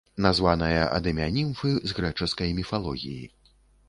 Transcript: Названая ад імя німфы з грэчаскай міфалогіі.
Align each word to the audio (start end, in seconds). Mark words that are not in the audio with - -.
Названая 0.25 0.85
ад 0.97 1.09
імя 1.11 1.27
німфы 1.35 1.73
з 1.91 1.97
грэчаскай 1.97 2.55
міфалогіі. 2.61 3.21